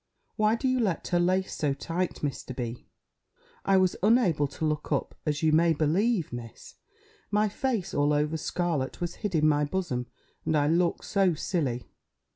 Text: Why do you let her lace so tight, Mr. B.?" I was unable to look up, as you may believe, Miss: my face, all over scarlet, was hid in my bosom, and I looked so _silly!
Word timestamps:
Why 0.35 0.55
do 0.55 0.67
you 0.67 0.79
let 0.79 1.09
her 1.09 1.19
lace 1.19 1.53
so 1.53 1.75
tight, 1.75 2.21
Mr. 2.23 2.55
B.?" 2.55 2.87
I 3.63 3.77
was 3.77 3.95
unable 4.01 4.47
to 4.47 4.65
look 4.65 4.91
up, 4.91 5.13
as 5.27 5.43
you 5.43 5.51
may 5.51 5.73
believe, 5.73 6.33
Miss: 6.33 6.73
my 7.29 7.47
face, 7.47 7.93
all 7.93 8.11
over 8.11 8.35
scarlet, 8.35 8.99
was 8.99 9.13
hid 9.21 9.35
in 9.35 9.47
my 9.47 9.63
bosom, 9.63 10.07
and 10.43 10.57
I 10.57 10.67
looked 10.69 11.05
so 11.05 11.33
_silly! 11.33 11.83